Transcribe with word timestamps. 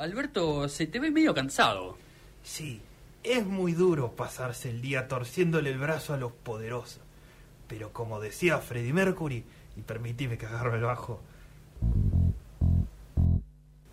Alberto, 0.00 0.66
se 0.68 0.86
te 0.86 0.98
ve 0.98 1.10
medio 1.10 1.34
cansado. 1.34 1.98
Sí, 2.42 2.80
es 3.22 3.44
muy 3.44 3.74
duro 3.74 4.12
pasarse 4.12 4.70
el 4.70 4.80
día 4.80 5.08
torciéndole 5.08 5.70
el 5.70 5.78
brazo 5.78 6.14
a 6.14 6.16
los 6.16 6.32
poderosos. 6.32 7.02
Pero 7.68 7.92
como 7.92 8.18
decía 8.18 8.58
Freddie 8.58 8.94
Mercury, 8.94 9.44
y 9.76 9.82
permitime 9.82 10.38
que 10.38 10.46
agarro 10.46 10.74
el 10.74 10.82
bajo. 10.82 11.20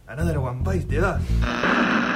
Another 0.07 0.37
one 0.37 0.63
bites 0.63 0.87
the 0.87 1.01
dust. 1.01 2.06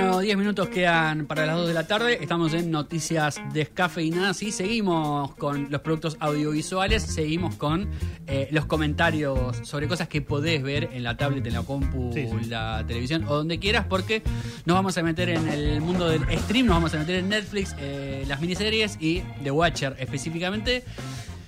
Bueno, 0.00 0.20
10 0.20 0.38
minutos 0.38 0.68
quedan 0.70 1.26
para 1.26 1.44
las 1.44 1.56
2 1.56 1.68
de 1.68 1.74
la 1.74 1.86
tarde. 1.86 2.18
Estamos 2.22 2.54
en 2.54 2.70
Noticias 2.70 3.38
Descafeinadas 3.52 4.42
y 4.42 4.50
seguimos 4.50 5.34
con 5.34 5.70
los 5.70 5.82
productos 5.82 6.16
audiovisuales. 6.20 7.02
Seguimos 7.02 7.56
con 7.56 7.86
eh, 8.26 8.48
los 8.50 8.64
comentarios 8.64 9.58
sobre 9.62 9.88
cosas 9.88 10.08
que 10.08 10.22
podés 10.22 10.62
ver 10.62 10.88
en 10.94 11.02
la 11.02 11.18
tablet, 11.18 11.46
en 11.46 11.52
la 11.52 11.62
compu, 11.64 12.12
Sí, 12.14 12.26
sí. 12.26 12.48
la 12.48 12.82
televisión 12.86 13.24
o 13.28 13.34
donde 13.36 13.58
quieras, 13.58 13.84
porque 13.90 14.22
nos 14.64 14.74
vamos 14.74 14.96
a 14.96 15.02
meter 15.02 15.28
en 15.28 15.46
el 15.48 15.82
mundo 15.82 16.08
del 16.08 16.22
stream, 16.38 16.64
nos 16.64 16.76
vamos 16.76 16.94
a 16.94 16.98
meter 16.98 17.16
en 17.16 17.28
Netflix, 17.28 17.76
eh, 17.78 18.24
las 18.26 18.40
miniseries 18.40 18.96
y 19.00 19.20
The 19.44 19.50
Watcher 19.50 19.96
específicamente. 19.98 20.82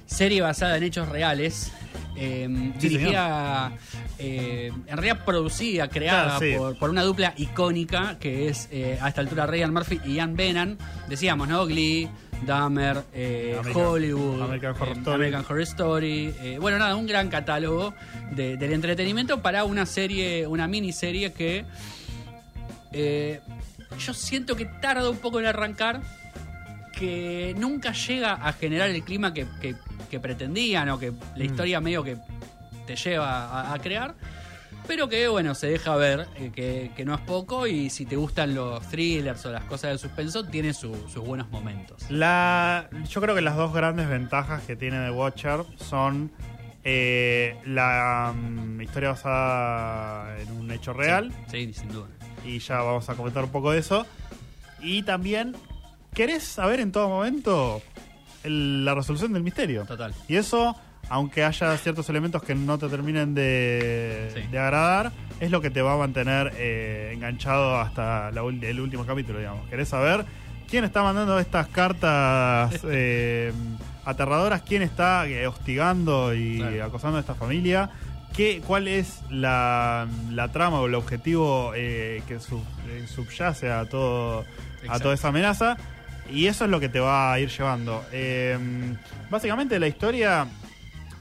Serie 0.04 0.42
basada 0.42 0.76
en 0.76 0.82
hechos 0.82 1.08
reales. 1.08 1.72
Eh, 2.16 2.72
Sí, 2.78 2.88
dirigida, 2.88 3.72
eh, 4.18 4.70
en 4.86 4.96
realidad 4.96 5.24
producida, 5.24 5.88
creada 5.88 6.36
Claro, 6.38 6.40
sí. 6.40 6.54
por, 6.58 6.78
por 6.78 6.90
una 6.90 7.02
dupla 7.02 7.34
icónica 7.36 8.18
que 8.18 8.48
es 8.48 8.68
eh, 8.70 8.98
a 9.00 9.08
esta 9.08 9.20
altura 9.20 9.46
Ryan 9.46 9.72
Murphy 9.72 10.00
y 10.04 10.14
Ian 10.14 10.36
Benan. 10.36 10.78
Decíamos, 11.08 11.48
¿no? 11.48 11.64
Glee, 11.66 12.08
Dahmer, 12.46 13.02
eh, 13.14 13.56
American- 13.60 13.82
Hollywood, 13.86 14.42
American 14.42 14.72
Horror 14.72 14.88
eh, 14.88 14.92
Story. 14.98 15.14
American 15.14 15.44
Horror 15.48 15.60
Story. 15.62 16.34
eh, 16.42 16.58
bueno, 16.60 16.78
nada, 16.78 16.96
un 16.96 17.06
gran 17.06 17.28
catálogo 17.28 17.94
de- 18.32 18.56
del 18.56 18.72
entretenimiento 18.72 19.40
para 19.42 19.64
una 19.64 19.86
serie, 19.86 20.46
una 20.46 20.66
miniserie 20.68 21.32
que 21.32 21.64
yo 23.98 24.14
siento 24.14 24.56
que 24.56 24.64
tarda 24.66 25.08
un 25.10 25.18
poco 25.18 25.38
en 25.40 25.46
arrancar, 25.46 26.00
que 26.92 27.54
nunca 27.58 27.92
llega 27.92 28.34
a 28.34 28.52
generar 28.52 28.90
el 28.90 29.02
clima 29.02 29.32
que, 29.34 29.46
que- 29.60 29.74
que 30.10 30.20
pretendían 30.20 30.88
o 30.90 30.98
que 30.98 31.10
Mm. 31.10 31.16
la 31.36 31.44
historia 31.44 31.80
medio 31.80 32.04
que 32.04 32.16
te 32.86 32.96
lleva 32.96 33.46
a, 33.70 33.74
a 33.74 33.78
crear. 33.78 34.14
Pero 34.86 35.08
que 35.08 35.28
bueno, 35.28 35.54
se 35.54 35.68
deja 35.68 35.94
ver 35.94 36.26
eh, 36.36 36.50
que, 36.52 36.90
que 36.96 37.04
no 37.04 37.14
es 37.14 37.20
poco 37.20 37.66
y 37.68 37.88
si 37.88 38.04
te 38.04 38.16
gustan 38.16 38.52
los 38.54 38.84
thrillers 38.88 39.46
o 39.46 39.52
las 39.52 39.62
cosas 39.64 39.92
de 39.92 39.98
suspenso, 39.98 40.44
tiene 40.44 40.74
su- 40.74 41.08
sus 41.08 41.24
buenos 41.24 41.48
momentos. 41.50 42.02
La, 42.10 42.88
yo 43.08 43.20
creo 43.20 43.34
que 43.34 43.42
las 43.42 43.56
dos 43.56 43.72
grandes 43.72 44.08
ventajas 44.08 44.62
que 44.64 44.74
tiene 44.74 45.04
The 45.04 45.12
Watcher 45.12 45.64
son 45.76 46.32
eh, 46.84 47.56
la 47.64 48.34
mm, 48.36 48.80
historia 48.82 49.10
basada 49.10 50.36
en 50.40 50.50
un 50.52 50.70
hecho 50.72 50.92
real, 50.92 51.32
Sí, 51.48 51.66
sí, 51.66 51.74
sin 51.74 51.88
duda. 51.92 52.08
y 52.44 52.58
ya 52.58 52.78
vamos 52.82 53.08
a 53.08 53.14
comentar 53.14 53.44
un 53.44 53.50
poco 53.50 53.70
de 53.70 53.78
eso. 53.78 54.04
Y 54.80 55.04
también, 55.04 55.54
¿querés 56.14 56.42
saber 56.44 56.80
en 56.80 56.92
todo 56.92 57.08
momento 57.08 57.82
el- 58.44 58.84
la 58.84 58.94
resolución 58.94 59.32
del 59.32 59.42
misterio? 59.42 59.84
Total. 59.84 60.14
Y 60.28 60.36
eso, 60.36 60.76
aunque 61.08 61.44
haya 61.44 61.76
ciertos 61.78 62.08
elementos 62.08 62.42
que 62.42 62.54
no 62.54 62.78
te 62.78 62.88
terminen 62.88 63.34
de, 63.34 64.30
Sí. 64.34 64.42
de 64.50 64.58
agradar, 64.58 65.12
es 65.40 65.50
lo 65.50 65.60
que 65.60 65.70
te 65.70 65.82
va 65.82 65.94
a 65.94 65.96
mantener 65.96 66.52
eh, 66.56 67.12
enganchado 67.14 67.78
hasta 67.80 68.30
la 68.30 68.42
ul- 68.42 68.62
el 68.62 68.80
último 68.80 69.04
capítulo, 69.06 69.38
digamos. 69.38 69.68
¿Querés 69.68 69.88
saber 69.88 70.24
quién 70.68 70.84
está 70.84 71.02
mandando 71.02 71.38
estas 71.38 71.66
cartas 71.68 72.72
eh, 72.90 73.52
aterradoras? 74.04 74.62
¿Quién 74.62 74.82
está 74.82 75.26
eh, 75.26 75.46
hostigando 75.46 76.34
y 76.34 76.58
Claro. 76.58 76.84
acosando 76.84 77.16
a 77.18 77.20
esta 77.20 77.34
familia? 77.34 77.90
¿Qué, 78.34 78.62
¿Cuál 78.66 78.88
es 78.88 79.20
la, 79.28 80.06
la 80.30 80.50
trama 80.52 80.80
o 80.80 80.86
el 80.86 80.94
objetivo 80.94 81.72
eh, 81.76 82.22
que 82.26 82.40
sub- 82.40 82.64
eh, 82.88 83.04
subyace 83.06 83.70
a, 83.70 83.84
todo, 83.86 84.40
a 84.40 84.44
Exacto. 84.82 85.02
toda 85.02 85.14
esa 85.14 85.28
amenaza? 85.28 85.76
Y 86.30 86.46
eso 86.46 86.64
es 86.64 86.70
lo 86.70 86.80
que 86.80 86.88
te 86.88 87.00
va 87.00 87.32
a 87.32 87.40
ir 87.40 87.48
llevando. 87.50 88.02
Eh, 88.12 88.58
básicamente 89.30 89.78
la 89.78 89.86
historia 89.88 90.46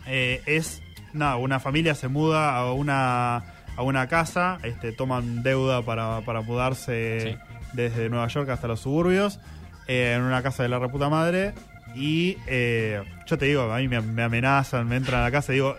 eh, 0.08 0.42
es, 0.46 0.82
nada, 1.14 1.36
una 1.38 1.60
familia 1.60 1.96
se 1.96 2.08
muda 2.08 2.56
a 2.56 2.72
una, 2.74 3.38
a 3.76 3.82
una 3.84 4.08
casa, 4.08 4.58
este, 4.64 4.92
toman 4.92 5.44
deuda 5.44 5.82
para, 5.82 6.22
para 6.22 6.42
mudarse 6.42 7.20
Sí. 7.22 7.38
desde 7.74 8.10
Nueva 8.10 8.28
York 8.28 8.50
hasta 8.50 8.68
los 8.68 8.80
suburbios, 8.82 9.40
eh, 9.88 10.14
en 10.16 10.22
una 10.24 10.42
casa 10.44 10.64
de 10.64 10.70
la 10.70 10.80
reputa 10.80 11.10
madre. 11.10 11.54
Y 11.94 12.38
eh, 12.48 13.04
yo 13.28 13.38
te 13.38 13.46
digo, 13.48 13.64
a 13.72 13.78
mí 13.80 13.88
me, 13.90 14.00
me 14.02 14.24
amenazan, 14.24 14.88
me 14.88 14.96
entran 14.96 15.20
a 15.22 15.24
la 15.26 15.32
casa 15.32 15.52
y 15.52 15.56
digo, 15.56 15.76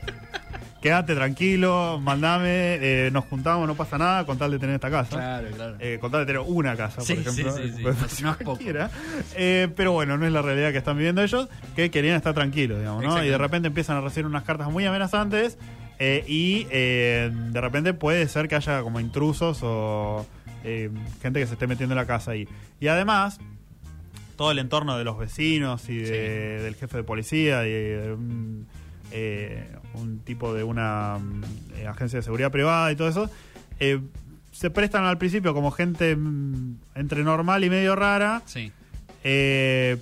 quédate 0.82 1.14
tranquilo, 1.14 1.98
mandame, 2.02 2.74
eh, 2.80 3.10
nos 3.12 3.24
juntamos, 3.26 3.66
no 3.68 3.74
pasa 3.76 3.96
nada, 3.98 4.26
con 4.26 4.36
tal 4.36 4.50
de 4.50 4.58
tener 4.58 4.74
esta 4.74 4.90
casa. 4.90 5.16
Claro, 5.16 5.48
claro. 5.54 5.76
Eh, 5.78 5.98
con 6.00 6.10
tal 6.10 6.20
de 6.20 6.26
tener 6.26 6.42
una 6.46 6.76
casa, 6.76 7.00
Sí, 7.00 7.14
por 7.14 7.22
ejemplo. 7.22 7.56
sí, 7.56 7.62
sí, 7.70 7.84
sí. 8.16 8.22
No- 8.24 8.36
poco. 8.38 8.58
Eh, 9.36 9.68
pero 9.76 9.92
bueno, 9.92 10.18
no 10.18 10.26
es 10.26 10.32
la 10.32 10.42
realidad 10.42 10.72
que 10.72 10.78
están 10.78 10.96
viviendo 10.96 11.22
ellos, 11.22 11.48
que 11.76 11.90
querían 11.90 12.16
estar 12.16 12.34
tranquilos, 12.34 12.78
digamos, 12.80 13.02
¿no? 13.04 13.24
Y 13.24 13.28
de 13.28 13.38
repente 13.38 13.68
empiezan 13.68 13.96
a 13.96 14.00
recibir 14.00 14.26
unas 14.26 14.42
cartas 14.42 14.70
muy 14.70 14.84
amenazantes 14.84 15.56
eh, 15.98 16.24
y 16.26 16.66
eh, 16.70 17.30
de 17.32 17.60
repente 17.60 17.94
puede 17.94 18.26
ser 18.28 18.48
que 18.48 18.56
haya 18.56 18.82
como 18.82 18.98
intrusos 18.98 19.60
o 19.62 20.26
gente 20.62 21.40
que 21.40 21.46
se 21.46 21.52
esté 21.54 21.66
metiendo 21.66 21.94
en 21.94 21.98
la 21.98 22.06
casa 22.06 22.32
ahí. 22.32 22.48
Y 22.80 22.88
además, 22.88 23.38
todo 24.36 24.50
el 24.50 24.58
entorno 24.58 24.98
de 24.98 25.04
los 25.04 25.16
vecinos 25.18 25.88
y 25.88 25.98
de- 25.98 26.60
del 26.62 26.74
jefe 26.74 26.96
de 26.98 27.02
policía 27.04 27.64
y 27.66 27.70
de 27.70 28.16
eh, 29.12 29.70
un 29.94 30.20
tipo 30.20 30.52
de 30.54 30.64
una 30.64 31.18
mm, 31.18 31.42
eh, 31.76 31.86
agencia 31.86 32.18
de 32.18 32.22
seguridad 32.22 32.50
privada 32.50 32.90
y 32.90 32.96
todo 32.96 33.08
eso, 33.08 33.30
eh, 33.78 34.00
se 34.50 34.70
prestan 34.70 35.04
al 35.04 35.18
principio 35.18 35.54
como 35.54 35.70
gente 35.70 36.16
mm, 36.16 36.76
entre 36.94 37.22
normal 37.22 37.62
y 37.64 37.70
medio 37.70 37.94
rara, 37.96 38.42
Sí. 38.46 38.72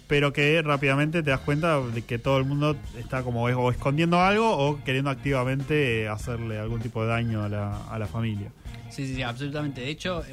pero 0.09 0.33
que 0.33 0.63
rápidamente 0.63 1.23
te 1.23 1.31
das 1.31 1.41
cuenta 1.41 1.81
de 1.81 2.03
que 2.03 2.19
todo 2.19 2.39
el 2.39 2.45
mundo 2.45 2.77
está 2.99 3.23
como 3.23 3.43
o 3.45 3.71
escondiendo 3.71 4.21
algo 4.21 4.51
o 4.57 4.83
queriendo 4.83 5.11
activamente 5.11 6.09
hacerle 6.09 6.59
algún 6.59 6.81
tipo 6.81 7.03
de 7.03 7.09
daño 7.09 7.45
a 7.45 7.49
la, 7.49 7.85
a 7.91 7.99
la 7.99 8.07
familia. 8.07 8.51
Sí, 8.91 9.07
sí, 9.07 9.15
sí, 9.17 9.23
absolutamente. 9.23 9.83
De 9.83 9.91
hecho, 9.91 10.25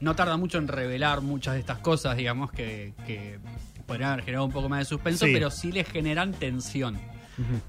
no 0.00 0.14
tarda 0.16 0.36
mucho 0.36 0.58
en 0.58 0.66
revelar 0.68 1.20
muchas 1.20 1.54
de 1.54 1.60
estas 1.60 1.78
cosas, 1.78 2.16
digamos, 2.16 2.50
que, 2.50 2.92
que 3.06 3.38
podrían 3.86 4.10
haber 4.12 4.24
generado 4.24 4.46
un 4.46 4.52
poco 4.52 4.68
más 4.68 4.80
de 4.80 4.84
suspenso, 4.86 5.26
Sí. 5.26 5.32
pero 5.32 5.50
sí 5.50 5.72
les 5.72 5.88
generan 5.88 6.32
tensión. 6.32 6.98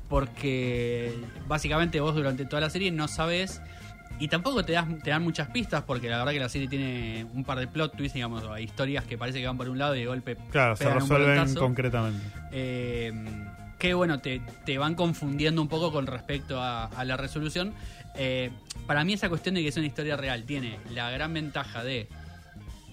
Porque 0.10 1.14
básicamente 1.48 2.00
vos 2.00 2.16
durante 2.16 2.46
toda 2.46 2.62
la 2.62 2.70
serie 2.70 2.92
no 2.92 3.08
sabes 3.08 3.62
y 4.20 4.28
tampoco 4.28 4.64
te, 4.64 4.74
das, 4.74 4.86
te 5.04 5.10
dan 5.10 5.24
muchas 5.24 5.50
pistas 5.50 5.84
porque 5.84 6.10
la 6.10 6.18
verdad 6.20 6.32
que 6.34 6.40
la 6.40 6.50
serie 6.50 6.68
tiene 6.68 7.26
un 7.34 7.44
par 7.44 7.58
de 7.60 7.68
plot 7.68 7.96
twists, 7.96 8.14
digamos, 8.14 8.44
hay 8.46 8.66
historias 8.66 9.04
que 9.06 9.18
parece 9.18 9.40
que 9.40 9.48
van 9.48 9.58
por 9.58 9.68
un 9.70 9.80
lado 9.80 9.96
y 9.96 10.00
de 10.02 10.06
golpe 10.06 10.38
Claro, 10.52 10.76
se 10.76 10.86
un 10.88 10.94
resuelven 10.94 11.56
concretamente. 11.56 12.24
Eh, 12.52 13.14
que 13.80 13.94
bueno, 13.96 14.20
te, 14.20 14.42
te 14.64 14.78
van 14.78 14.94
confundiendo 14.94 15.60
un 15.62 15.68
poco 15.68 15.92
con 15.92 16.06
respecto 16.06 16.62
a, 16.62 16.86
a 16.86 17.04
la 17.04 17.18
resolución. 17.18 17.74
Eh, 18.16 18.52
para 18.86 19.04
mí 19.04 19.14
esa 19.14 19.28
cuestión 19.30 19.56
de 19.56 19.62
que 19.64 19.70
es 19.70 19.78
una 19.78 19.88
historia 19.88 20.18
real 20.18 20.44
tiene 20.44 20.78
la 20.94 21.10
gran 21.10 21.34
ventaja 21.34 21.84
de 21.84 22.08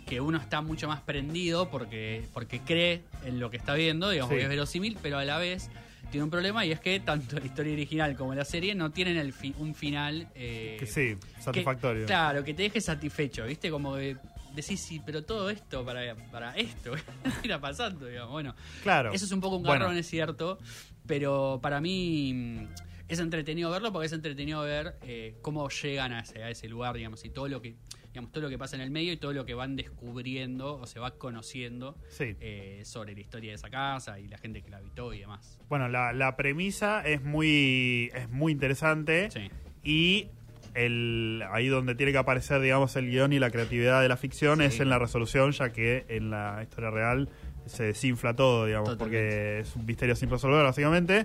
que 0.07 0.23
uno 0.23 0.39
está 0.39 0.63
mucho 0.63 0.89
más 0.89 1.03
prendido 1.03 1.69
porque, 1.69 2.27
porque 2.33 2.61
cree 2.61 3.03
en 3.27 3.39
lo 3.39 3.51
que 3.51 3.59
está 3.59 3.75
viendo, 3.75 4.09
digamos, 4.09 4.31
Sí. 4.33 4.39
que 4.39 4.45
es 4.45 4.49
verosímil, 4.49 4.97
pero 5.03 5.19
a 5.19 5.25
la 5.27 5.37
vez 5.37 5.69
tiene 6.11 6.25
un 6.25 6.31
problema 6.31 6.65
y 6.65 6.73
es 6.73 6.81
que 6.81 7.01
tanto 7.01 7.39
la 7.39 7.45
historia 7.47 7.73
original 7.73 8.17
como 8.17 8.35
la 8.35 8.45
serie 8.45 8.75
no 8.75 8.91
tienen 8.91 9.17
el 9.17 9.33
fi- 9.33 9.55
un 9.59 9.75
final... 9.75 10.27
eh, 10.35 10.77
Que 10.79 10.87
sí, 10.87 11.17
satisfactorio. 11.39 12.03
que- 12.03 12.07
claro, 12.07 12.45
que 12.45 12.55
te 12.55 12.63
deje 12.63 12.81
satisfecho, 12.81 13.45
¿viste? 13.47 13.71
Como 13.71 13.95
que 13.97 14.17
decís, 14.55 14.81
sí, 14.81 15.01
pero 15.05 15.25
todo 15.25 15.51
esto 15.51 15.85
para, 15.85 16.15
para 16.31 16.57
esto, 16.57 16.93
¿qué 17.23 17.29
está 17.49 17.61
pasando? 17.61 18.07
Digamos? 18.07 18.33
Bueno, 18.33 18.55
Claro. 18.83 19.13
eso 19.13 19.25
es 19.25 19.33
un 19.33 19.41
poco 19.41 19.57
un 19.57 19.63
Bueno. 19.63 19.85
garrón, 19.85 19.99
es 19.99 20.07
cierto, 20.09 20.59
pero 21.07 21.59
para 21.63 21.81
mí 21.81 22.33
mm, 22.35 22.65
es 23.09 23.19
entretenido 23.19 23.71
verlo 23.71 23.93
porque 23.93 24.07
es 24.07 24.13
entretenido 24.13 24.63
ver 24.63 24.97
eh, 25.03 25.37
cómo 25.43 25.69
llegan 25.69 26.13
a 26.13 26.21
ese, 26.21 26.43
a 26.43 26.51
ese 26.51 26.69
lugar, 26.69 26.95
digamos, 26.97 27.25
y 27.25 27.31
todo 27.31 27.49
lo 27.49 27.61
que 27.61 27.77
digamos 28.19 28.33
todo 28.33 28.43
lo 28.45 28.51
que 28.51 28.59
pasa 28.59 28.75
en 28.75 28.83
el 28.83 28.91
medio 28.91 29.13
y 29.13 29.17
todo 29.17 29.33
lo 29.33 29.47
que 29.47 29.55
van 29.55 29.77
descubriendo 29.77 30.77
o 30.79 30.87
se 30.87 30.99
va 30.99 31.13
conociendo 31.13 31.97
Sí. 32.09 32.35
eh, 32.41 32.81
sobre 32.85 33.15
la 33.15 33.21
historia 33.21 33.51
de 33.53 33.55
esa 33.55 33.71
casa 33.71 34.19
y 34.19 34.27
la 34.27 34.39
gente 34.39 34.61
que 34.61 34.71
la 34.71 34.79
habitó 34.79 35.15
y 35.15 35.21
demás. 35.21 35.59
Bueno, 35.69 35.89
la, 35.89 36.13
la 36.13 36.37
premisa 36.37 37.01
es 37.07 37.23
muy, 37.23 38.11
es 38.15 38.29
muy 38.29 38.51
interesante 38.51 39.31
Sí. 39.31 39.51
y 39.85 40.27
el, 40.75 41.45
ahí 41.53 41.69
donde 41.69 41.95
tiene 41.95 42.11
que 42.13 42.19
aparecer, 42.19 42.61
digamos, 42.61 42.97
el 42.97 43.09
guion 43.09 43.33
y 43.33 43.39
la 43.39 43.51
creatividad 43.51 44.03
de 44.03 44.09
la 44.09 44.17
ficción 44.17 44.59
Sí. 44.59 44.65
es 44.65 44.81
en 44.81 44.89
la 44.89 44.99
resolución, 44.99 45.53
ya 45.53 45.71
que 45.73 46.05
en 46.09 46.31
la 46.31 46.59
historia 46.63 46.91
real 46.91 47.29
se 47.67 47.85
desinfla 47.85 48.35
todo, 48.35 48.67
digamos, 48.67 48.89
Totalmente. 48.91 49.29
porque 49.29 49.59
es 49.61 49.77
un 49.77 49.87
misterio 49.87 50.17
sin 50.17 50.29
resolver, 50.29 50.65
básicamente. 50.65 51.25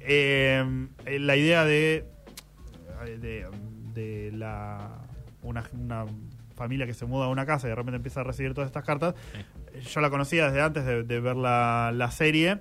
Eh, 0.00 0.64
eh, 1.06 1.18
la 1.18 1.36
idea 1.36 1.64
de, 1.64 2.04
de, 3.20 3.46
de 3.94 4.30
la 4.32 5.04
una, 5.42 5.64
una 5.72 6.04
familia 6.56 6.86
que 6.86 6.94
se 6.94 7.06
muda 7.06 7.26
a 7.26 7.28
una 7.28 7.46
casa 7.46 7.66
y 7.66 7.70
de 7.70 7.76
repente 7.76 7.96
empieza 7.96 8.20
a 8.20 8.24
recibir 8.24 8.54
todas 8.54 8.68
estas 8.68 8.84
cartas, 8.84 9.14
yo 9.92 10.00
la 10.00 10.10
conocía 10.10 10.46
desde 10.46 10.60
antes 10.62 10.84
de, 10.84 11.02
de 11.04 11.20
ver 11.20 11.36
la, 11.36 11.92
la 11.94 12.10
serie 12.10 12.58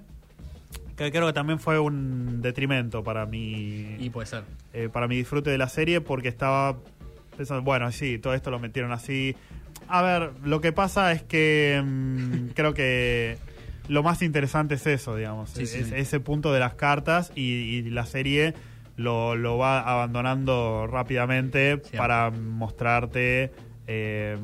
que 0.96 1.12
creo 1.12 1.28
que 1.28 1.34
también 1.34 1.60
fue 1.60 1.80
un 1.80 2.42
detrimento 2.42 3.04
para 3.04 3.26
mi 3.26 3.96
Y 4.00 4.10
puede 4.10 4.26
ser. 4.28 4.44
eh, 4.74 4.90
para 4.92 5.08
mi 5.08 5.16
disfrute 5.16 5.50
de 5.52 5.58
la 5.58 5.70
serie 5.70 6.02
porque 6.02 6.28
estaba 6.28 6.78
pensando, 7.36 7.62
bueno, 7.64 7.92
sí, 7.92 8.18
todo 8.18 8.34
esto 8.34 8.50
lo 8.50 8.60
metieron 8.60 8.92
así. 8.92 9.36
A 9.88 10.02
ver, 10.02 10.32
lo 10.44 10.60
que 10.60 10.72
pasa 10.74 11.12
es 11.12 11.22
que 11.24 11.82
mm, 11.86 12.48
creo 12.56 12.74
que 12.74 13.38
lo 13.88 14.02
más 14.04 14.22
interesante 14.24 14.76
es 14.76 14.88
eso, 14.88 15.16
digamos, 15.16 15.52
Sí, 15.52 15.66
sí, 15.68 15.80
es- 15.80 15.90
sí. 15.90 15.96
ese 15.96 16.20
punto 16.20 16.52
de 16.52 16.60
las 16.60 16.74
cartas 16.74 17.32
y, 17.36 17.42
y 17.44 17.82
la 17.92 18.06
serie 18.08 18.56
lo, 18.98 19.36
lo 19.36 19.58
va 19.58 19.80
abandonando 19.80 20.86
rápidamente 20.88 21.82
para 21.98 22.30
mostrarte 22.32 23.52
eh, 23.88 24.38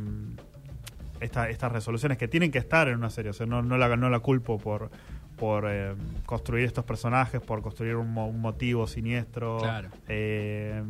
esta- 1.19 1.49
estas 1.49 1.71
resoluciones 1.71 2.17
que 2.17 2.27
tienen 2.27 2.51
que 2.51 2.59
estar 2.59 2.87
en 2.87 2.95
una 2.95 3.09
serie. 3.09 3.31
O 3.31 3.33
sea, 3.33 3.45
no, 3.45 3.61
no, 3.61 3.77
la, 3.77 3.95
no 3.97 4.09
la 4.09 4.19
culpo 4.19 4.57
por, 4.59 4.89
por 5.37 5.65
eh, 5.67 5.93
construir 6.25 6.65
estos 6.65 6.85
personajes, 6.85 7.41
por 7.41 7.61
construir 7.61 7.95
un, 7.95 8.11
mo- 8.11 8.27
un 8.27 8.39
motivo 8.41 8.87
siniestro 8.87 9.57
Claro. 9.57 9.89
eh, 10.07 10.81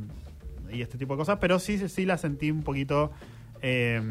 y 0.71 0.81
este 0.81 0.97
tipo 0.97 1.13
de 1.13 1.17
cosas, 1.19 1.37
pero 1.39 1.59
sí, 1.59 1.77
sí 1.89 2.05
la 2.05 2.17
sentí 2.17 2.49
un 2.51 2.63
poquito 2.63 3.11
eh, 3.61 4.01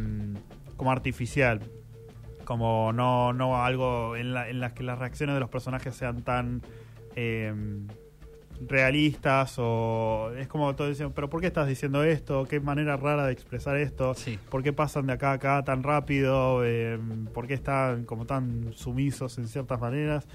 como 0.76 0.90
artificial. 0.92 1.60
Como 2.44 2.92
no, 2.92 3.32
no 3.32 3.62
algo 3.64 4.16
en, 4.16 4.32
la, 4.34 4.48
en 4.48 4.60
las 4.60 4.72
que 4.72 4.82
las 4.82 4.98
reacciones 4.98 5.34
de 5.34 5.40
los 5.40 5.48
personajes 5.50 5.94
sean 5.94 6.22
tan 6.22 6.60
eh, 7.14 7.52
realistas 8.68 9.54
o 9.58 10.30
es 10.38 10.48
como 10.48 10.74
todo 10.76 10.88
diciendo, 10.88 11.12
pero 11.14 11.28
¿por 11.30 11.40
qué 11.40 11.46
estás 11.48 11.66
diciendo 11.68 12.02
esto? 12.04 12.44
¿Qué 12.48 12.60
manera 12.60 12.96
rara 12.96 13.26
de 13.26 13.32
expresar 13.32 13.76
esto? 13.76 14.14
Sí. 14.14 14.38
¿Por 14.50 14.62
qué 14.62 14.72
pasan 14.72 15.06
de 15.06 15.12
acá 15.14 15.30
a 15.30 15.34
acá 15.34 15.62
tan 15.64 15.82
rápido? 15.82 16.64
Eh, 16.64 16.98
¿Por 17.34 17.46
qué 17.46 17.54
están 17.54 18.04
como 18.04 18.26
tan 18.26 18.72
sumisos 18.74 19.38
en 19.38 19.48
ciertas 19.48 19.80
maneras? 19.80 20.26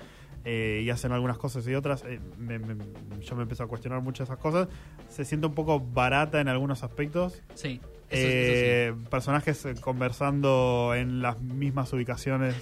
Eh, 0.45 0.81
y 0.85 0.89
hacen 0.89 1.11
algunas 1.11 1.37
cosas 1.37 1.67
y 1.67 1.75
otras. 1.75 2.03
Eh, 2.07 2.19
me- 2.37 2.57
me- 2.59 2.75
yo 3.21 3.35
me 3.35 3.43
empecé 3.43 3.63
a 3.63 3.67
cuestionar 3.67 4.01
muchas 4.01 4.27
de 4.29 4.33
esas 4.33 4.41
cosas. 4.41 4.69
Se 5.09 5.25
siente 5.25 5.45
un 5.47 5.53
poco 5.53 5.79
barata 5.81 6.39
en 6.39 6.47
algunos 6.47 6.83
aspectos. 6.83 7.41
Sí. 7.53 7.81
Eso, 8.09 8.27
Eh, 8.29 8.93
Personajes 9.11 9.67
conversando 9.81 10.93
en 10.95 11.21
las 11.21 11.41
mismas 11.41 11.91
ubicaciones 11.91 12.55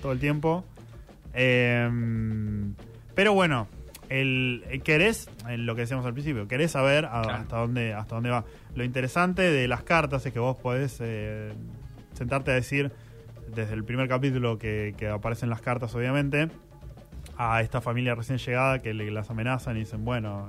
todo 0.00 0.12
el 0.12 0.20
tiempo. 0.20 0.64
Eh, 1.34 1.90
pero 3.16 3.32
bueno, 3.34 3.66
el, 4.10 4.64
el 4.68 4.82
querés, 4.82 5.30
en 5.48 5.64
lo 5.64 5.74
que 5.74 5.82
decíamos 5.82 6.04
al 6.04 6.12
principio, 6.12 6.46
querés 6.46 6.72
saber 6.72 7.06
a- 7.06 7.22
Claro. 7.22 7.30
hasta 7.30 7.56
dónde 7.56 7.94
hasta 7.94 8.14
dónde 8.16 8.28
va. 8.30 8.44
Lo 8.74 8.84
interesante 8.84 9.42
de 9.42 9.66
las 9.68 9.82
cartas 9.82 10.26
es 10.26 10.32
que 10.32 10.38
vos 10.38 10.56
podés 10.56 10.98
eh, 11.00 11.52
sentarte 12.12 12.50
a 12.50 12.54
decir, 12.54 12.92
desde 13.54 13.72
el 13.74 13.84
primer 13.84 14.08
capítulo 14.08 14.58
que, 14.58 14.94
que 14.98 15.08
aparecen 15.08 15.48
las 15.48 15.60
cartas, 15.62 15.94
obviamente, 15.94 16.48
a 17.38 17.62
esta 17.62 17.80
familia 17.80 18.14
recién 18.14 18.38
llegada 18.38 18.80
que 18.80 18.92
le, 18.94 19.10
las 19.10 19.30
amenazan 19.30 19.76
y 19.76 19.80
dicen, 19.80 20.04
bueno, 20.04 20.48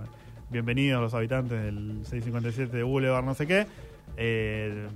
bienvenidos 0.49 1.01
los 1.01 1.13
habitantes 1.13 1.61
del 1.63 2.01
657 2.03 2.75
de 2.75 2.83
Boulevard, 2.83 3.23
no 3.23 3.33
sé 3.33 3.47
qué. 3.47 3.65
Eh, 4.17 4.87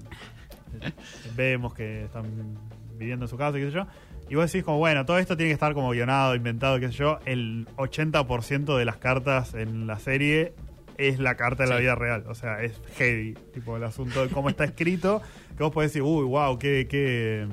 vemos 1.35 1.73
que 1.73 2.03
están 2.05 2.25
viviendo 2.97 3.25
en 3.25 3.29
su 3.29 3.37
casa, 3.37 3.57
qué 3.57 3.65
sé 3.67 3.71
yo. 3.71 3.87
Y 4.29 4.35
vos 4.35 4.51
decís 4.51 4.63
como, 4.65 4.77
bueno, 4.79 5.05
todo 5.05 5.19
esto 5.19 5.37
tiene 5.37 5.49
que 5.49 5.53
estar 5.53 5.73
como 5.73 5.91
guionado, 5.91 6.35
inventado, 6.35 6.79
qué 6.79 6.87
sé 6.87 6.93
yo. 6.93 7.19
El 7.25 7.67
80% 7.77 8.75
de 8.77 8.85
las 8.85 8.97
cartas 8.97 9.53
en 9.53 9.85
la 9.87 9.99
serie 9.99 10.53
es 10.97 11.19
la 11.19 11.35
carta 11.35 11.63
de 11.63 11.69
la 11.69 11.75
Sí. 11.77 11.81
vida 11.83 11.95
real. 11.95 12.23
O 12.27 12.33
sea, 12.35 12.63
es 12.63 12.79
heavy, 12.97 13.35
tipo 13.53 13.77
el 13.77 13.83
asunto 13.83 14.25
de 14.25 14.33
cómo 14.33 14.49
está 14.49 14.63
escrito, 14.63 15.21
que 15.57 15.63
vos 15.63 15.71
podés 15.71 15.91
decir, 15.91 16.01
uy, 16.01 16.23
wow, 16.25 16.57
qué... 16.57 16.87
qué 16.89 17.47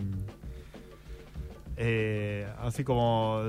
eh, 1.77 2.47
así 2.61 2.85
como 2.85 3.43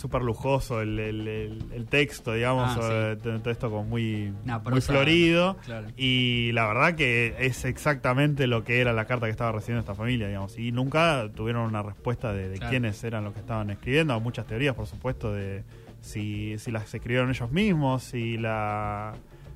súper 0.00 0.22
lujoso 0.22 0.80
el, 0.80 0.98
el- 0.98 1.28
el- 1.28 1.64
el 1.72 1.86
texto, 1.86 2.32
digamos, 2.32 2.76
Ah, 2.76 3.14
sí. 3.14 3.20
todo 3.22 3.50
esto 3.50 3.70
como 3.70 3.84
muy, 3.84 4.32
muy 4.70 4.80
florido. 4.80 5.56
claro. 5.64 5.88
Y 5.96 6.50
la 6.52 6.66
verdad 6.66 6.94
que 6.96 7.36
es 7.38 7.64
exactamente 7.64 8.46
lo 8.46 8.64
que 8.64 8.80
era 8.80 8.92
la 8.92 9.04
carta 9.04 9.26
que 9.26 9.30
estaba 9.30 9.52
recibiendo 9.52 9.80
esta 9.80 9.94
familia, 9.94 10.26
digamos. 10.28 10.58
Y 10.58 10.72
nunca 10.72 11.30
tuvieron 11.34 11.62
una 11.62 11.82
respuesta 11.82 12.32
de, 12.32 12.48
de 12.48 12.56
Claro. 12.56 12.70
quiénes 12.70 13.04
eran 13.04 13.24
los 13.24 13.34
que 13.34 13.40
estaban 13.40 13.70
escribiendo. 13.70 14.18
Muchas 14.20 14.46
teorías, 14.46 14.74
por 14.74 14.86
supuesto, 14.86 15.32
de 15.32 15.62
si, 16.00 16.58
si 16.58 16.70
las 16.70 16.92
escribieron 16.94 17.30
ellos 17.30 17.50
mismos, 17.52 18.02
si 18.02 18.36
la... 18.38 19.12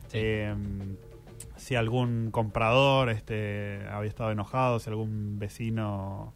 Sí. 0.08 0.18
eh, 0.20 0.54
si 1.56 1.76
algún 1.76 2.30
comprador 2.30 3.08
este 3.08 3.80
había 3.90 4.08
estado 4.10 4.30
enojado, 4.30 4.78
si 4.80 4.90
algún 4.90 5.38
vecino... 5.38 6.34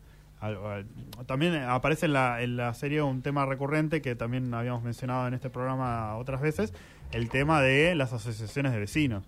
También 1.27 1.57
aparece 1.57 2.07
en 2.07 2.13
la, 2.13 2.43
en 2.43 2.57
la 2.57 2.73
serie 2.75 3.03
un 3.03 3.23
tema 3.23 3.45
recurrente 3.47 4.01
que 4.01 4.15
también 4.15 4.55
habíamos 4.55 4.83
mencionado 4.83 5.27
en 5.27 5.35
este 5.35 5.51
programa 5.51 6.17
otras 6.17 6.41
veces, 6.41 6.73
el 7.13 7.29
tema 7.29 7.61
de 7.61 7.95
las 7.95 8.13
asociaciones 8.13 8.73
de 8.73 8.79
vecinos. 8.79 9.25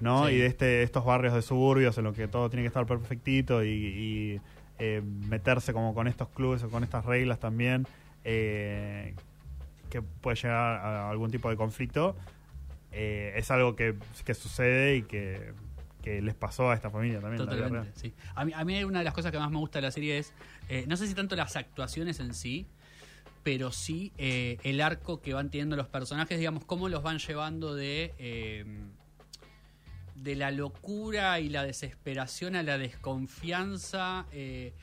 ¿no? 0.00 0.26
Sí. 0.26 0.34
Y 0.34 0.38
de 0.38 0.46
este, 0.46 0.82
estos 0.82 1.04
barrios 1.04 1.34
de 1.34 1.42
suburbios 1.42 1.96
en 1.98 2.04
los 2.04 2.16
que 2.16 2.28
todo 2.28 2.50
tiene 2.50 2.62
que 2.62 2.68
estar 2.68 2.86
perfectito 2.86 3.64
y, 3.64 3.68
y, 3.68 4.40
eh, 4.78 5.02
meterse 5.28 5.72
como 5.72 5.94
con 5.94 6.08
estos 6.08 6.28
clubes 6.28 6.62
o 6.64 6.68
con 6.68 6.82
estas 6.82 7.04
reglas 7.04 7.38
también, 7.38 7.86
eh, 8.24 9.14
que 9.90 10.02
puede 10.02 10.36
llegar 10.36 10.76
a 10.78 11.10
algún 11.10 11.30
tipo 11.30 11.48
de 11.48 11.56
conflicto, 11.56 12.16
eh, 12.90 13.34
es 13.36 13.50
algo 13.50 13.76
que, 13.76 13.94
que 14.24 14.34
sucede 14.34 14.96
y 14.96 15.02
que, 15.02 15.52
que 16.04 16.20
les 16.20 16.34
pasó 16.34 16.70
a 16.70 16.74
esta 16.74 16.90
familia 16.90 17.18
también. 17.18 17.38
Totalmente, 17.38 17.98
sí. 17.98 18.12
A 18.34 18.44
mí, 18.44 18.52
a 18.54 18.62
mí 18.62 18.84
una 18.84 18.98
de 18.98 19.06
las 19.06 19.14
cosas 19.14 19.32
que 19.32 19.38
más 19.38 19.50
me 19.50 19.56
gusta 19.56 19.78
de 19.78 19.82
la 19.82 19.90
serie 19.90 20.18
es, 20.18 20.34
eh, 20.68 20.84
no 20.86 20.98
sé 20.98 21.06
si 21.06 21.14
tanto 21.14 21.34
las 21.34 21.56
actuaciones 21.56 22.20
en 22.20 22.34
sí, 22.34 22.66
pero 23.42 23.72
sí 23.72 24.12
eh, 24.18 24.58
el 24.64 24.82
arco 24.82 25.22
que 25.22 25.32
van 25.32 25.50
teniendo 25.50 25.76
los 25.76 25.88
personajes, 25.88 26.38
digamos, 26.38 26.64
cómo 26.66 26.90
los 26.90 27.02
van 27.02 27.18
llevando 27.18 27.74
de, 27.74 28.14
eh, 28.18 28.66
de 30.14 30.34
la 30.36 30.50
locura 30.50 31.40
y 31.40 31.48
la 31.48 31.64
desesperación 31.64 32.54
a 32.54 32.62
la 32.62 32.76
desconfianza. 32.76 34.26
eh, 34.32 34.74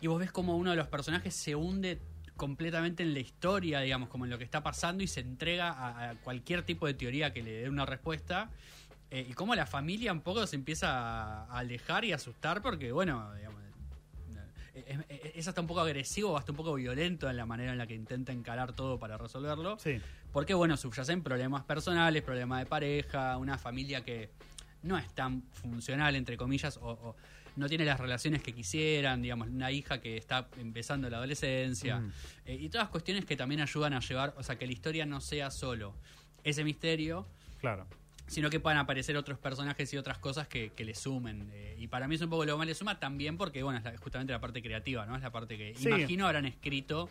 y 0.00 0.06
vos 0.06 0.18
ves 0.18 0.32
como 0.32 0.56
uno 0.56 0.70
de 0.70 0.76
los 0.76 0.88
personajes 0.88 1.34
se 1.34 1.54
hunde 1.54 2.00
completamente 2.36 3.02
en 3.02 3.12
la 3.12 3.20
historia, 3.20 3.80
digamos, 3.80 4.08
como 4.08 4.24
en 4.24 4.30
lo 4.30 4.38
que 4.38 4.44
está 4.44 4.62
pasando 4.62 5.02
y 5.02 5.06
se 5.06 5.20
entrega 5.20 5.68
a, 5.68 6.10
a 6.10 6.14
cualquier 6.14 6.62
tipo 6.62 6.86
de 6.86 6.94
teoría 6.94 7.34
que 7.34 7.42
le 7.42 7.52
dé 7.52 7.68
una 7.68 7.84
respuesta. 7.84 8.50
Eh, 9.10 9.26
y 9.28 9.32
cómo 9.34 9.54
la 9.56 9.66
familia 9.66 10.12
un 10.12 10.20
poco 10.20 10.46
se 10.46 10.56
empieza 10.56 10.88
a 10.90 11.44
a 11.46 11.58
alejar 11.58 12.04
y 12.04 12.12
asustar 12.12 12.62
porque, 12.62 12.92
bueno, 12.92 13.34
digamos, 13.34 13.60
eh, 14.74 14.84
es, 14.86 14.98
es- 15.08 15.32
es 15.36 15.48
hasta 15.48 15.60
un 15.60 15.66
poco 15.66 15.80
agresivo, 15.80 16.36
hasta 16.38 16.52
un 16.52 16.56
poco 16.56 16.74
violento 16.74 17.28
en 17.28 17.36
la 17.36 17.44
manera 17.46 17.72
en 17.72 17.78
la 17.78 17.86
que 17.86 17.94
intenta 17.94 18.32
encarar 18.32 18.72
todo 18.72 18.98
para 18.98 19.16
resolverlo. 19.18 19.78
Sí, 19.78 20.00
Porque, 20.32 20.54
bueno, 20.54 20.76
subyacen 20.76 21.22
problemas 21.22 21.64
personales, 21.64 22.22
problemas 22.22 22.60
de 22.60 22.66
pareja, 22.66 23.36
una 23.36 23.58
familia 23.58 24.04
que 24.04 24.30
no 24.82 24.96
es 24.96 25.12
tan 25.12 25.42
funcional, 25.50 26.14
entre 26.14 26.36
comillas, 26.36 26.76
o, 26.76 26.90
o 26.90 27.16
no 27.56 27.68
tiene 27.68 27.84
las 27.84 27.98
relaciones 27.98 28.42
que 28.42 28.54
quisieran, 28.54 29.20
digamos, 29.22 29.48
una 29.48 29.72
hija 29.72 30.00
que 30.00 30.16
está 30.16 30.48
empezando 30.56 31.10
la 31.10 31.16
adolescencia, 31.16 31.98
Mm. 31.98 32.12
eh, 32.46 32.54
y 32.54 32.68
todas 32.68 32.88
cuestiones 32.90 33.24
que 33.24 33.36
también 33.36 33.60
ayudan 33.60 33.92
a 33.92 34.00
llevar, 34.00 34.34
o 34.38 34.42
sea, 34.44 34.56
que 34.56 34.66
la 34.66 34.72
historia 34.72 35.04
no 35.04 35.20
sea 35.20 35.50
solo 35.50 35.96
ese 36.44 36.62
misterio, 36.64 37.26
claro. 37.58 37.86
Sino 38.30 38.48
que 38.48 38.60
puedan 38.60 38.78
aparecer 38.78 39.16
otros 39.16 39.38
personajes 39.38 39.92
y 39.92 39.96
otras 39.96 40.18
cosas 40.18 40.46
que, 40.46 40.70
que 40.70 40.84
le 40.84 40.94
sumen. 40.94 41.50
eh, 41.52 41.74
y 41.78 41.88
para 41.88 42.06
mí 42.06 42.14
es 42.14 42.20
un 42.22 42.30
poco 42.30 42.44
lo 42.44 42.52
que 42.54 42.58
más 42.58 42.66
le 42.68 42.74
suma 42.74 42.98
también 43.00 43.36
porque, 43.36 43.62
bueno, 43.64 43.78
es 43.80 43.84
la- 43.84 43.96
justamente 43.98 44.32
la 44.32 44.40
parte 44.40 44.62
creativa, 44.62 45.04
¿no? 45.04 45.16
Es 45.16 45.22
la 45.22 45.30
parte 45.32 45.58
que 45.58 45.74
Sí. 45.74 45.88
imagino 45.88 46.26
habrán 46.26 46.46
escrito 46.46 47.08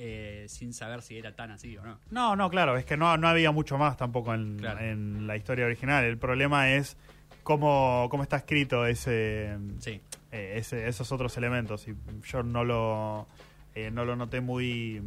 eh, 0.00 0.44
sin 0.48 0.72
saber 0.74 1.02
si 1.02 1.16
era 1.18 1.34
tan 1.34 1.50
así 1.50 1.76
o 1.76 1.82
no. 1.82 1.98
No, 2.10 2.36
no, 2.36 2.48
claro, 2.50 2.76
es 2.76 2.84
que 2.84 2.96
no, 2.96 3.16
no 3.16 3.26
había 3.28 3.50
mucho 3.50 3.78
más 3.78 3.96
tampoco 3.96 4.32
en, 4.34 4.58
Claro. 4.58 4.78
en 4.80 5.26
la 5.26 5.36
historia 5.36 5.64
original. 5.66 6.04
El 6.04 6.18
problema 6.18 6.70
es 6.70 6.96
cómo, 7.42 8.06
cómo 8.10 8.22
está 8.22 8.36
escrito 8.36 8.86
ese, 8.86 9.56
Sí. 9.80 10.00
eh, 10.30 10.52
ese- 10.56 10.86
esos 10.86 11.10
otros 11.12 11.36
elementos. 11.38 11.88
Y 11.88 11.94
yo 12.30 12.42
no 12.42 12.62
lo, 12.62 13.26
eh, 13.74 13.90
no 13.90 14.04
lo 14.04 14.14
noté 14.16 14.40
muy, 14.40 15.02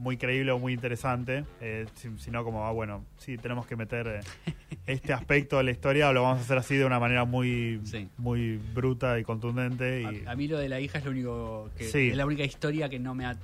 muy 0.00 0.16
creíble 0.16 0.50
o 0.50 0.58
muy 0.58 0.72
interesante, 0.72 1.44
eh, 1.60 1.84
si- 1.94 2.16
sino 2.18 2.42
como, 2.42 2.66
ah, 2.66 2.72
bueno, 2.72 3.04
sí, 3.18 3.36
tenemos 3.36 3.66
que 3.66 3.76
meter 3.76 4.06
eh, 4.06 4.20
este 4.86 5.12
aspecto 5.12 5.58
de 5.58 5.64
la 5.64 5.70
historia 5.72 6.08
o 6.08 6.12
lo 6.14 6.22
vamos 6.22 6.38
a 6.38 6.40
hacer 6.42 6.56
así 6.56 6.74
de 6.76 6.86
una 6.86 6.98
manera 6.98 7.26
muy, 7.26 7.80
Sí. 7.84 8.08
muy 8.16 8.56
bruta 8.74 9.18
y 9.18 9.24
contundente. 9.24 10.00
Y, 10.02 10.26
A, 10.26 10.32
a 10.32 10.36
mí 10.36 10.48
lo 10.48 10.58
de 10.58 10.70
la 10.70 10.80
hija 10.80 10.98
es 10.98 11.04
lo 11.04 11.10
único 11.10 11.68
que 11.76 11.84
Sí. 11.84 12.08
es 12.10 12.16
la 12.16 12.24
única 12.24 12.44
historia 12.44 12.88
que 12.88 12.98
no 12.98 13.14
me 13.14 13.26
ha 13.26 13.36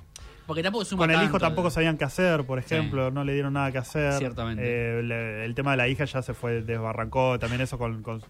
porque 0.47 0.63
tampoco 0.63 0.85
suma 0.85 1.03
Con 1.03 1.11
el 1.11 1.21
hijo 1.23 1.37
tampoco 1.39 1.69
sabían 1.69 1.97
qué 1.97 2.05
hacer, 2.05 2.45
por 2.45 2.63
Sí. 2.63 2.73
ejemplo, 2.73 3.11
no 3.11 3.25
le 3.25 3.33
dieron 3.33 3.51
nada 3.53 3.69
que 3.73 3.79
hacer. 3.79 4.13
Ciertamente. 4.13 4.63
Eh, 4.65 5.03
le- 5.03 5.43
el 5.43 5.53
tema 5.53 5.71
de 5.71 5.77
la 5.77 5.89
hija 5.89 6.05
ya 6.05 6.21
se 6.21 6.33
fue, 6.33 6.61
desbarrancó, 6.61 7.37
también 7.37 7.59
eso 7.61 7.77
con... 7.77 8.01
con- 8.01 8.21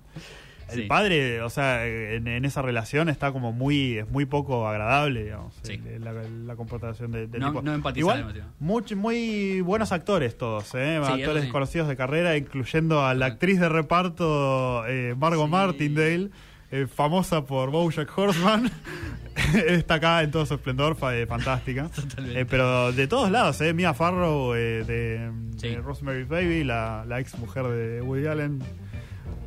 el 0.69 0.81
Sí. 0.81 0.81
padre, 0.83 1.41
o 1.41 1.49
sea, 1.49 1.85
en, 1.85 2.27
en 2.27 2.45
esa 2.45 2.61
relación 2.61 3.09
está 3.09 3.31
como 3.31 3.53
muy, 3.53 3.99
es 3.99 4.09
muy 4.09 4.25
poco 4.25 4.67
agradable, 4.67 5.23
digamos, 5.25 5.53
Sí. 5.63 5.81
el- 5.87 6.03
la, 6.03 6.11
la 6.13 6.55
comportación 6.55 7.11
de, 7.11 7.27
del 7.27 7.39
No- 7.41 7.47
tipo. 7.47 7.61
no 7.61 7.71
Igual, 7.95 8.17
demasiado. 8.19 8.49
muy 8.95 9.61
buenos 9.61 9.91
actores 9.91 10.37
todos, 10.37 10.73
¿eh? 10.75 10.99
Sí, 11.05 11.11
actores 11.21 11.45
conocidos 11.51 11.87
de 11.87 11.95
carrera, 11.95 12.35
incluyendo 12.37 13.05
a 13.05 13.13
la 13.13 13.27
actriz 13.27 13.59
de 13.59 13.69
reparto 13.69 14.85
eh, 14.87 15.15
Margot. 15.17 15.49
Martindale, 15.49 16.29
eh, 16.71 16.85
famosa 16.93 17.45
por 17.45 17.71
Bojack 17.71 18.15
Horseman. 18.17 18.69
Está 19.67 19.95
acá 19.95 20.23
en 20.23 20.31
todo 20.31 20.45
su 20.45 20.55
esplendor, 20.55 20.97
eh, 21.13 21.25
fantástica. 21.27 21.89
Eh, 22.35 22.45
pero 22.49 22.91
de 22.91 23.07
todos 23.07 23.31
lados, 23.31 23.61
¿eh? 23.61 23.73
Mia 23.73 23.93
Farrow 23.93 24.53
eh, 24.55 24.83
de, 24.85 25.31
de 25.61 25.77
Rosemary's 25.81 26.27
Baby, 26.27 26.63
la, 26.63 27.05
la 27.07 27.19
ex 27.19 27.37
mujer 27.37 27.63
de 27.67 28.01
Woody 28.01 28.27
Allen. 28.27 28.59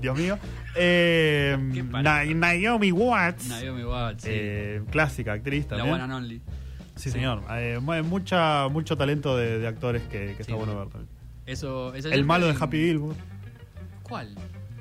Dios 0.01 0.17
mío. 0.19 0.39
Eh, 0.77 1.57
Na-. 1.91 2.25
Naomi 2.25 2.93
Watts. 2.93 3.49
Naomi 3.49 3.85
Watts, 3.85 4.23
sí. 4.25 4.29
eh, 4.33 4.83
clásica 4.91 5.33
actriz 5.33 5.65
la 5.71 5.77
también. 5.79 5.95
one 5.95 6.03
and 6.05 6.13
only. 6.13 6.41
Sí, 6.97 7.11
señor. 7.11 7.43
Eh, 7.53 7.79
mu- 7.81 8.03
mucha, 8.05 8.69
mucho 8.69 8.97
talento 8.97 9.37
de, 9.37 9.59
de 9.59 9.67
actores 9.67 10.03
que, 10.03 10.19
que 10.29 10.35
Sí, 10.35 10.41
está 10.43 10.55
bueno 10.55 10.77
ver 10.79 10.89
también. 10.89 11.09
Eso, 11.47 11.95
El 11.95 12.25
malo 12.25 12.47
de 12.47 12.55
Happy 12.59 12.77
Gilmore. 12.79 13.19
¿Cuál? 14.03 14.35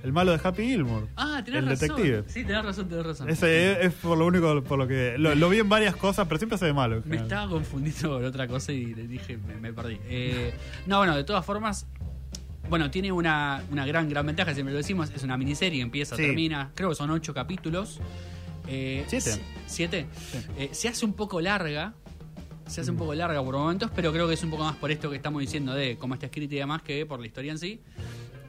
El 0.03 0.13
malo 0.13 0.31
de 0.31 0.39
Happy 0.41 0.63
Gilmore. 0.63 1.07
Ah, 1.17 1.41
tenés 1.43 1.59
El 1.63 1.69
razón. 1.69 1.87
detective. 1.89 2.23
Sí, 2.27 2.43
tenés 2.45 2.63
razón, 2.63 2.87
tenés 2.87 3.05
razón. 3.05 3.29
Ese 3.29 3.71
es, 3.73 3.87
es 3.87 3.93
por 3.93 4.17
lo 4.17 4.25
único 4.27 4.63
por 4.63 4.77
lo 4.79 4.87
que. 4.87 5.15
Lo, 5.17 5.35
lo 5.35 5.49
vi 5.49 5.59
en 5.59 5.67
varias 5.69 5.95
cosas, 5.95 6.25
pero 6.27 6.37
siempre 6.37 6.55
hace 6.55 6.65
de 6.67 6.73
malo. 6.73 6.95
en 6.97 7.01
Me 7.01 7.17
general. 7.17 7.25
estaba 7.25 7.49
confundiendo 7.49 8.09
con 8.11 8.23
otra 8.25 8.47
cosa 8.47 8.71
y 8.71 8.93
le 8.95 9.07
dije, 9.07 9.37
me, 9.37 9.55
me 9.55 9.73
perdí. 9.73 9.99
Eh, 10.05 10.53
no, 10.87 10.99
bueno, 10.99 11.15
de 11.17 11.23
todas 11.25 11.45
formas, 11.45 11.85
bueno, 12.69 12.89
tiene 12.91 13.11
una, 13.11 13.63
una 13.71 13.85
gran, 13.85 14.07
gran 14.09 14.25
ventaja, 14.25 14.53
siempre 14.53 14.71
lo 14.73 14.77
decimos, 14.77 15.11
es 15.15 15.23
una 15.23 15.37
miniserie, 15.37 15.81
empieza, 15.81 16.15
Sí. 16.15 16.21
termina, 16.23 16.71
creo 16.75 16.89
que 16.89 16.95
son 16.95 17.09
ocho 17.11 17.33
capítulos. 17.33 17.99
Eh, 18.67 19.03
Siete. 19.07 19.31
si- 19.31 19.41
¿Siete? 19.65 20.05
Sí. 20.31 20.37
Eh, 20.57 20.69
se 20.73 20.87
hace 20.87 21.05
un 21.05 21.13
poco 21.13 21.41
larga, 21.41 21.93
se 22.67 22.81
hace 22.81 22.91
un 22.91 22.97
poco 22.97 23.15
larga 23.15 23.43
por 23.43 23.55
momentos, 23.57 23.89
pero 23.95 24.11
creo 24.13 24.27
que 24.27 24.35
es 24.35 24.43
un 24.43 24.51
poco 24.51 24.63
más 24.63 24.75
por 24.75 24.91
esto 24.91 25.09
que 25.09 25.15
estamos 25.15 25.41
diciendo 25.41 25.73
de 25.73 25.97
cómo 25.97 26.13
está 26.13 26.27
escrita 26.27 26.53
y 26.55 26.57
demás 26.59 26.81
que 26.83 27.05
por 27.05 27.19
la 27.19 27.25
historia 27.25 27.51
en 27.51 27.57
sí. 27.59 27.81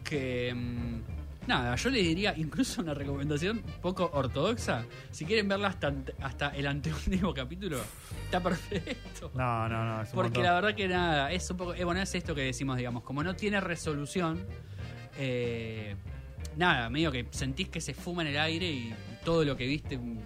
Que. 0.04 0.52
mm, 0.54 1.19
Nada, 1.46 1.74
yo 1.74 1.90
le 1.90 1.98
diría 2.02 2.34
incluso 2.36 2.82
una 2.82 2.94
recomendación 2.94 3.62
poco 3.80 4.10
ortodoxa. 4.12 4.84
Si 5.10 5.24
quieren 5.24 5.48
verla 5.48 5.68
hasta, 5.68 5.92
hasta 6.22 6.48
el 6.50 6.66
anteúltimo 6.66 7.32
capítulo, 7.34 7.78
está 8.24 8.40
perfecto. 8.40 9.30
No, 9.34 9.68
no, 9.68 9.84
no. 9.84 10.02
es 10.02 10.10
un 10.10 10.14
Porque 10.14 10.28
montón. 10.38 10.42
la 10.44 10.52
verdad 10.54 10.74
que 10.74 10.86
nada, 10.88 11.32
es 11.32 11.50
un 11.50 11.56
poco. 11.56 11.74
eh, 11.74 11.84
bueno, 11.84 12.00
es 12.02 12.14
esto 12.14 12.34
que 12.34 12.42
decimos, 12.42 12.76
digamos, 12.76 13.02
como 13.02 13.22
no 13.24 13.34
tiene 13.34 13.60
resolución, 13.60 14.38
eh, 15.18 15.96
nada, 16.56 16.88
medio 16.90 17.10
que 17.10 17.26
sentís 17.30 17.68
que 17.68 17.80
se 17.80 17.94
fuma 17.94 18.22
en 18.22 18.28
el 18.28 18.38
aire 18.38 18.66
y 18.66 18.94
todo 19.24 19.44
lo 19.44 19.56
que 19.56 19.66
viste, 19.66 19.98
mm, 19.98 20.18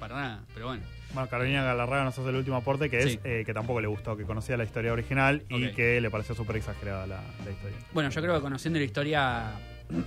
para 0.00 0.16
nada. 0.16 0.44
Pero 0.54 0.66
bueno, 0.68 0.82
Bueno, 1.14 1.28
Carolina 1.28 1.62
Galarraga 1.62 2.04
nos 2.04 2.18
hace 2.18 2.28
el 2.30 2.36
último 2.36 2.56
aporte, 2.56 2.88
que 2.88 2.98
es 2.98 3.12
Sí. 3.12 3.20
eh, 3.24 3.42
que 3.44 3.52
tampoco 3.52 3.80
le 3.82 3.86
gustó, 3.88 4.16
que 4.16 4.24
conocía 4.24 4.56
la 4.56 4.64
historia 4.64 4.92
original 4.94 5.44
y 5.50 5.70
que 5.72 6.00
le 6.00 6.10
pareció 6.10 6.34
súper 6.34 6.56
exagerada 6.56 7.06
la, 7.06 7.16
la 7.44 7.50
historia. 7.50 7.76
bueno, 7.92 8.08
yo 8.08 8.22
creo 8.22 8.34
que 8.36 8.40
conociendo 8.40 8.78
la 8.78 8.84
historia 8.86 9.50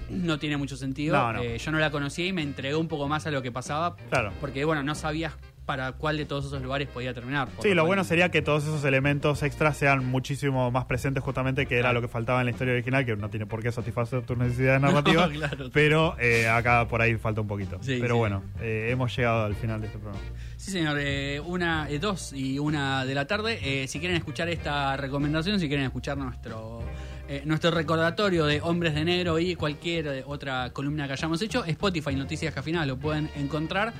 no 0.09 0.39
tiene 0.39 0.57
mucho 0.57 0.77
sentido. 0.77 1.15
No, 1.15 1.33
no. 1.33 1.41
Eh, 1.41 1.57
yo 1.57 1.71
no 1.71 1.79
la 1.79 1.89
conocía 1.91 2.25
y 2.25 2.33
me 2.33 2.41
entregué 2.41 2.75
un 2.75 2.87
poco 2.87 3.07
más 3.07 3.25
a 3.27 3.31
lo 3.31 3.41
que 3.41 3.51
pasaba, 3.51 3.95
Claro. 4.09 4.31
porque 4.41 4.65
bueno, 4.65 4.83
no 4.83 4.95
sabías 4.95 5.33
para 5.65 5.93
cuál 5.93 6.15
de 6.17 6.25
todos 6.25 6.45
esos 6.45 6.61
lugares 6.61 6.87
podía 6.87 7.11
terminar. 7.15 7.47
Sí, 7.63 7.73
lo 7.73 7.83
bueno 7.87 8.03
sería 8.03 8.29
que 8.29 8.43
todos 8.43 8.65
esos 8.65 8.83
elementos 8.85 9.41
extras 9.41 9.75
sean 9.75 10.05
muchísimo 10.05 10.69
más 10.69 10.85
presentes 10.85 11.23
justamente 11.23 11.65
que 11.65 11.79
era 11.79 11.91
lo 11.91 12.01
que 12.01 12.07
faltaba 12.07 12.39
en 12.41 12.45
la 12.45 12.51
historia 12.51 12.73
original, 12.75 13.03
que 13.03 13.15
no 13.15 13.31
tiene 13.31 13.47
por 13.47 13.63
qué 13.63 13.71
satisfacer 13.71 14.21
tus 14.21 14.37
necesidades 14.37 14.79
narrativas, 14.81 15.31
No, 15.31 15.39
claro. 15.39 15.69
pero 15.73 16.15
eh, 16.19 16.47
acá 16.47 16.87
por 16.87 17.01
ahí 17.01 17.15
falta 17.15 17.41
un 17.41 17.47
poquito. 17.47 17.79
Sí, 17.81 17.97
pero 17.99 18.13
sí. 18.13 18.19
bueno, 18.19 18.43
eh, 18.61 18.89
hemos 18.91 19.15
llegado 19.17 19.45
al 19.45 19.55
final 19.55 19.81
de 19.81 19.87
este 19.87 19.97
programa. 19.97 20.23
Sí, 20.55 20.69
señor. 20.69 20.97
eh, 20.99 21.41
una, 21.43 21.87
dos 21.99 22.31
y 22.31 22.59
una 22.59 23.03
de 23.03 23.15
la 23.15 23.25
tarde. 23.25 23.87
Si 23.87 23.97
quieren 23.99 24.17
escuchar 24.17 24.47
esta 24.49 24.95
recomendación, 24.97 25.59
si 25.59 25.67
quieren 25.67 25.85
escuchar 25.87 26.15
nuestro 26.15 26.83
eh, 27.27 27.41
nuestro 27.45 27.71
recordatorio 27.71 28.45
de 28.45 28.61
Hombres 28.61 28.93
de 28.93 29.03
Negro 29.03 29.39
y 29.39 29.55
cualquier 29.55 30.07
eh, 30.07 30.23
otra 30.27 30.71
columna 30.71 31.07
que 31.07 31.13
hayamos 31.13 31.41
hecho, 31.41 31.65
Spotify 31.65 32.15
Noticias 32.15 32.53
Cafinadas 32.53 32.87
lo 32.87 32.97
pueden 32.97 33.29
encontrar. 33.35 33.93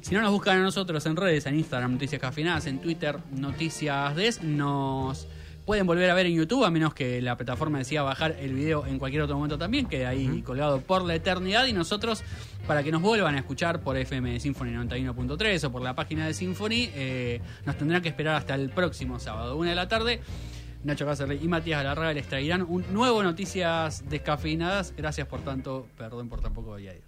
Si 0.00 0.14
no 0.14 0.22
nos 0.22 0.32
buscan 0.32 0.58
a 0.58 0.62
nosotros 0.62 1.04
en 1.06 1.16
redes, 1.16 1.46
en 1.46 1.58
Instagram 1.58 1.92
Noticias 1.92 2.20
Cafinadas, 2.20 2.66
en 2.66 2.80
Twitter 2.80 3.18
Noticias 3.30 4.16
Des, 4.16 4.42
nos 4.42 5.26
pueden 5.64 5.86
volver 5.86 6.10
a 6.10 6.14
ver 6.14 6.26
en 6.26 6.34
YouTube, 6.34 6.64
a 6.64 6.70
menos 6.70 6.94
que 6.94 7.20
la 7.22 7.36
plataforma 7.36 7.78
decida 7.78 8.02
bajar 8.02 8.36
el 8.40 8.54
video 8.54 8.86
en 8.86 8.98
cualquier 8.98 9.22
otro 9.22 9.36
momento 9.36 9.58
también, 9.58 9.86
queda 9.86 10.08
ahí 10.08 10.42
colgado 10.42 10.80
por 10.80 11.04
la 11.04 11.14
eternidad 11.14 11.66
y 11.66 11.72
nosotros, 11.72 12.24
para 12.66 12.82
que 12.82 12.90
nos 12.90 13.02
vuelvan 13.02 13.34
a 13.34 13.38
escuchar 13.38 13.80
por 13.80 13.96
FM 13.96 14.40
Symphony 14.40 14.70
91.3 14.72 15.64
o 15.64 15.72
por 15.72 15.82
la 15.82 15.94
página 15.94 16.26
de 16.26 16.34
Symphony, 16.34 16.90
eh, 16.94 17.40
nos 17.64 17.76
tendrán 17.76 18.02
que 18.02 18.08
esperar 18.08 18.34
hasta 18.36 18.54
el 18.54 18.70
próximo 18.70 19.20
sábado, 19.20 19.56
una 19.56 19.70
de 19.70 19.76
la 19.76 19.88
tarde. 19.88 20.20
Nacho 20.84 21.06
Cáceres 21.06 21.42
y 21.42 21.48
Matías 21.48 21.80
Alarraga 21.80 22.12
les 22.12 22.26
traerán 22.26 22.62
un 22.62 22.84
nuevo 22.92 23.22
Noticias 23.22 24.04
Descafeinadas. 24.08 24.94
Gracias 24.96 25.26
por 25.28 25.40
tanto, 25.42 25.86
perdón 25.96 26.28
por 26.28 26.40
tan 26.40 26.52
poco 26.52 26.78
y 26.78 26.88
adiós. 26.88 27.04